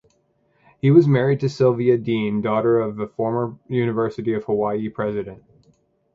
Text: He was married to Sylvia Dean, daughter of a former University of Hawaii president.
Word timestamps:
He 0.81 0.89
was 0.89 1.07
married 1.07 1.39
to 1.41 1.47
Sylvia 1.47 1.95
Dean, 1.95 2.41
daughter 2.41 2.79
of 2.79 2.99
a 2.99 3.07
former 3.07 3.55
University 3.67 4.33
of 4.33 4.43
Hawaii 4.45 4.89
president. 4.89 5.43